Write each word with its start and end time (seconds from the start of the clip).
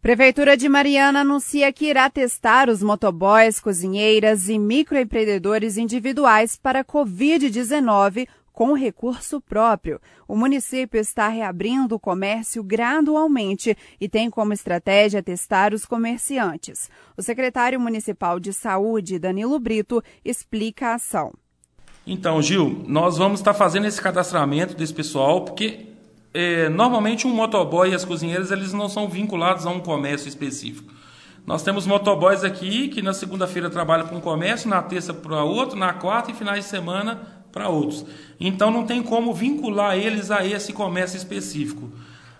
Prefeitura 0.00 0.56
de 0.56 0.68
Mariana 0.68 1.22
anuncia 1.22 1.72
que 1.72 1.86
irá 1.86 2.08
testar 2.08 2.68
os 2.68 2.80
motoboys, 2.84 3.58
cozinheiras 3.58 4.48
e 4.48 4.56
microempreendedores 4.56 5.76
individuais 5.76 6.56
para 6.56 6.84
Covid-19 6.84 8.28
com 8.52 8.74
recurso 8.74 9.40
próprio. 9.40 10.00
O 10.26 10.36
município 10.36 11.00
está 11.00 11.26
reabrindo 11.26 11.96
o 11.96 12.00
comércio 12.00 12.62
gradualmente 12.62 13.76
e 14.00 14.08
tem 14.08 14.30
como 14.30 14.52
estratégia 14.52 15.20
testar 15.20 15.74
os 15.74 15.84
comerciantes. 15.84 16.88
O 17.16 17.22
secretário 17.22 17.80
municipal 17.80 18.38
de 18.38 18.52
saúde, 18.52 19.18
Danilo 19.18 19.58
Brito, 19.58 20.00
explica 20.24 20.88
a 20.88 20.94
ação. 20.94 21.32
Então, 22.06 22.40
Gil, 22.40 22.84
nós 22.86 23.18
vamos 23.18 23.40
estar 23.40 23.52
fazendo 23.52 23.86
esse 23.86 24.00
cadastramento 24.00 24.74
desse 24.74 24.94
pessoal, 24.94 25.44
porque 25.44 25.87
é, 26.40 26.68
normalmente 26.68 27.26
um 27.26 27.34
motoboy 27.34 27.90
e 27.90 27.94
as 27.96 28.04
cozinheiras 28.04 28.52
eles 28.52 28.72
não 28.72 28.88
são 28.88 29.08
vinculados 29.08 29.66
a 29.66 29.70
um 29.70 29.80
comércio 29.80 30.28
específico. 30.28 30.92
Nós 31.44 31.64
temos 31.64 31.84
motoboys 31.84 32.44
aqui 32.44 32.86
que 32.86 33.02
na 33.02 33.12
segunda-feira 33.12 33.68
trabalham 33.68 34.06
para 34.06 34.16
um 34.16 34.20
comércio, 34.20 34.70
na 34.70 34.80
terça 34.80 35.12
para 35.12 35.42
outro, 35.42 35.76
na 35.76 35.92
quarta 35.94 36.30
e 36.30 36.34
finais 36.34 36.62
de 36.62 36.70
semana 36.70 37.42
para 37.50 37.68
outros. 37.68 38.06
Então 38.38 38.70
não 38.70 38.86
tem 38.86 39.02
como 39.02 39.34
vincular 39.34 39.98
eles 39.98 40.30
a 40.30 40.46
esse 40.46 40.72
comércio 40.72 41.16
específico. 41.16 41.90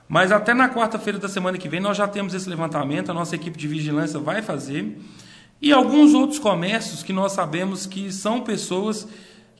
Mas 0.09 0.31
até 0.31 0.55
na 0.55 0.69
quarta-feira 0.69 1.19
da 1.19 1.29
semana 1.29 1.59
que 1.59 1.69
vem 1.69 1.81
nós 1.81 1.97
já 1.97 2.07
temos 2.07 2.35
esse 2.35 2.49
levantamento, 2.49 3.11
a 3.11 3.15
nossa 3.15 3.35
equipe 3.35 3.59
de 3.59 3.67
vigilância 3.67 4.21
vai 4.21 4.43
fazer. 4.43 4.97
E 5.61 5.73
alguns 5.73 6.15
outros 6.15 6.39
comércios 6.39 7.03
que 7.03 7.13
nós 7.13 7.33
sabemos 7.33 7.85
que 7.85 8.13
são 8.13 8.43
pessoas 8.43 9.09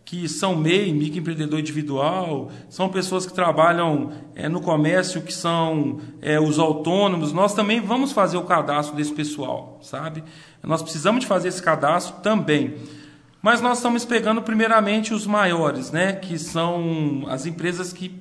que 0.09 0.27
são 0.27 0.57
MEI, 0.57 0.91
microempreendedor 0.91 1.61
individual, 1.61 2.51
são 2.71 2.89
pessoas 2.89 3.27
que 3.27 3.33
trabalham 3.35 4.11
é, 4.35 4.49
no 4.49 4.59
comércio, 4.59 5.21
que 5.21 5.35
são 5.35 6.01
é, 6.23 6.41
os 6.41 6.59
autônomos. 6.59 7.31
Nós 7.31 7.53
também 7.53 7.79
vamos 7.79 8.11
fazer 8.11 8.39
o 8.39 8.45
cadastro 8.45 8.97
desse 8.97 9.13
pessoal, 9.13 9.79
sabe? 9.83 10.25
Nós 10.63 10.81
precisamos 10.81 11.21
de 11.21 11.27
fazer 11.27 11.49
esse 11.49 11.63
cadastro 11.63 12.23
também. 12.23 12.77
Mas 13.43 13.61
nós 13.61 13.77
estamos 13.77 14.07
pegando 14.07 14.41
primeiramente 14.41 15.13
os 15.13 15.27
maiores, 15.27 15.91
né? 15.91 16.15
Que 16.15 16.39
são 16.39 17.27
as 17.29 17.45
empresas 17.45 17.93
que 17.93 18.19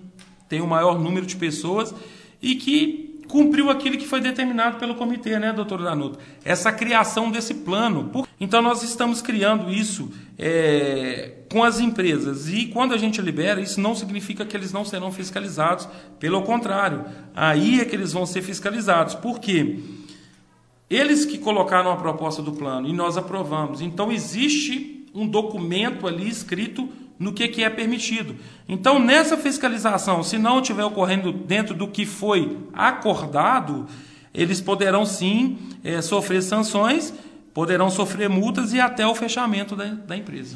têm 0.50 0.60
o 0.60 0.68
maior 0.68 1.00
número 1.00 1.26
de 1.26 1.38
pessoas 1.38 1.96
e 2.42 2.56
que 2.56 3.08
cumpriu 3.28 3.70
aquilo 3.70 3.98
que 3.98 4.08
foi 4.08 4.22
determinado 4.22 4.78
pelo 4.78 4.96
comitê, 4.96 5.38
né, 5.38 5.52
doutor 5.54 5.84
Danuto? 5.84 6.20
Essa 6.44 6.72
criação 6.72 7.30
desse 7.30 7.54
plano. 7.54 8.12
Então, 8.40 8.62
nós 8.62 8.84
estamos 8.84 9.22
criando 9.22 9.72
isso 9.72 10.12
é, 10.38 11.34
com 11.52 11.64
as 11.64 11.80
empresas. 11.80 12.50
E 12.50 12.66
quando 12.68 12.94
a 12.94 12.98
gente 12.98 13.22
libera, 13.22 13.62
isso 13.62 13.80
não 13.80 13.96
significa 13.96 14.46
que 14.46 14.56
eles 14.56 14.72
não 14.72 14.84
serão 14.84 15.12
fiscalizados. 15.12 15.88
Pelo 16.20 16.42
contrário, 16.42 17.06
aí 17.36 17.80
é 17.80 17.86
que 17.86 17.96
eles 17.96 18.14
vão 18.14 18.26
ser 18.26 18.42
fiscalizados. 18.42 19.16
Por 19.16 19.40
quê? 19.40 19.80
Eles 20.90 21.26
que 21.26 21.38
colocaram 21.38 21.92
a 21.92 21.98
proposta 21.98 22.42
do 22.42 22.54
plano 22.54 22.88
e 22.88 22.94
nós 22.94 23.18
aprovamos. 23.18 23.82
Então, 23.82 24.12
existe 24.12 25.06
um 25.14 25.28
documento 25.28 26.08
ali 26.08 26.28
escrito 26.28 26.90
no 27.20 27.34
que, 27.34 27.48
que 27.48 27.64
é 27.64 27.70
permitido. 27.70 28.36
Então, 28.70 29.00
nessa 29.00 29.36
fiscalização, 29.36 30.24
se 30.24 30.38
não 30.38 30.60
estiver 30.60 30.86
ocorrendo 30.86 31.32
dentro 31.32 31.74
do 31.74 31.88
que 31.88 32.06
foi 32.06 32.58
acordado, 32.74 33.88
eles 34.34 34.62
poderão 34.62 35.06
sim 35.06 35.58
é, 35.84 36.02
sofrer 36.02 36.44
sanções, 36.44 37.14
poderão 37.54 37.90
sofrer 37.90 38.30
multas 38.30 38.72
e 38.72 38.80
até 38.80 39.06
o 39.06 39.16
fechamento 39.16 39.76
da, 39.76 39.86
da 39.86 40.16
empresa. 40.16 40.56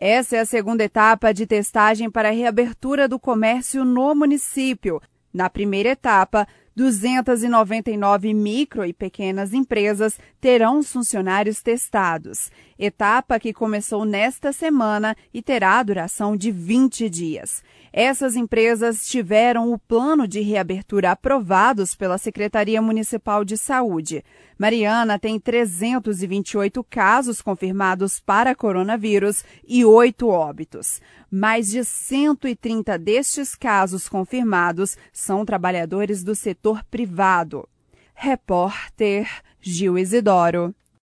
Essa 0.00 0.36
é 0.36 0.40
a 0.40 0.46
segunda 0.46 0.82
etapa 0.82 1.30
de 1.30 1.46
testagem 1.46 2.10
para 2.10 2.30
a 2.30 2.32
reabertura 2.32 3.06
do 3.06 3.20
comércio 3.20 3.84
no 3.84 4.14
município. 4.14 4.98
Na 5.30 5.50
primeira 5.50 5.90
etapa, 5.90 6.48
299 6.76 8.32
micro 8.32 8.84
e 8.84 8.92
pequenas 8.92 9.52
empresas 9.52 10.18
terão 10.40 10.78
os 10.78 10.92
funcionários 10.92 11.60
testados, 11.60 12.50
etapa 12.78 13.38
que 13.38 13.52
começou 13.52 14.04
nesta 14.04 14.52
semana 14.52 15.16
e 15.34 15.42
terá 15.42 15.82
duração 15.82 16.36
de 16.36 16.50
20 16.50 17.10
dias. 17.10 17.62
Essas 17.92 18.36
empresas 18.36 19.06
tiveram 19.08 19.72
o 19.72 19.78
plano 19.78 20.28
de 20.28 20.40
reabertura 20.40 21.10
aprovados 21.10 21.94
pela 21.96 22.18
Secretaria 22.18 22.80
Municipal 22.80 23.44
de 23.44 23.58
Saúde. 23.58 24.24
Mariana 24.56 25.18
tem 25.18 25.40
328 25.40 26.84
casos 26.84 27.42
confirmados 27.42 28.20
para 28.20 28.54
coronavírus 28.54 29.42
e 29.66 29.84
oito 29.84 30.28
óbitos. 30.28 31.00
Mais 31.30 31.68
de 31.70 31.84
130 31.84 32.98
destes 32.98 33.54
casos 33.54 34.08
confirmados 34.08 34.96
são 35.12 35.44
trabalhadores 35.44 36.22
do 36.22 36.34
setor 36.60 36.84
privado. 36.84 37.68
Repórter 38.14 39.26
Gil 39.60 39.98
Isidoro. 39.98 40.74